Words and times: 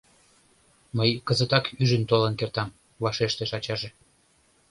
—Мый 0.97 1.09
кызытак 1.27 1.65
ӱжын 1.81 2.03
толын 2.09 2.33
кертам,— 2.39 2.75
вашештыш 3.03 3.51
ачаже. 3.57 3.89